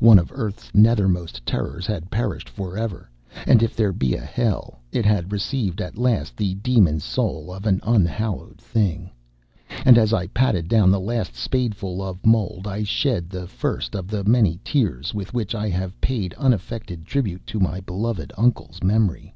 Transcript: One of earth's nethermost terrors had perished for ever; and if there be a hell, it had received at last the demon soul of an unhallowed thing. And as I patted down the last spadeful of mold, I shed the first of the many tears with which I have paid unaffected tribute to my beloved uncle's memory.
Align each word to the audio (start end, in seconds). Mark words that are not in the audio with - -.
One 0.00 0.18
of 0.18 0.30
earth's 0.34 0.70
nethermost 0.74 1.46
terrors 1.46 1.86
had 1.86 2.10
perished 2.10 2.46
for 2.46 2.76
ever; 2.76 3.08
and 3.46 3.62
if 3.62 3.74
there 3.74 3.94
be 3.94 4.14
a 4.14 4.20
hell, 4.20 4.80
it 4.92 5.06
had 5.06 5.32
received 5.32 5.80
at 5.80 5.96
last 5.96 6.36
the 6.36 6.52
demon 6.56 7.00
soul 7.00 7.50
of 7.50 7.64
an 7.64 7.80
unhallowed 7.82 8.58
thing. 8.60 9.08
And 9.86 9.96
as 9.96 10.12
I 10.12 10.26
patted 10.26 10.68
down 10.68 10.90
the 10.90 11.00
last 11.00 11.34
spadeful 11.34 12.02
of 12.02 12.26
mold, 12.26 12.66
I 12.66 12.82
shed 12.82 13.30
the 13.30 13.46
first 13.48 13.94
of 13.96 14.08
the 14.08 14.22
many 14.24 14.60
tears 14.62 15.14
with 15.14 15.32
which 15.32 15.54
I 15.54 15.70
have 15.70 15.98
paid 16.02 16.34
unaffected 16.34 17.06
tribute 17.06 17.46
to 17.46 17.58
my 17.58 17.80
beloved 17.80 18.30
uncle's 18.36 18.82
memory. 18.82 19.32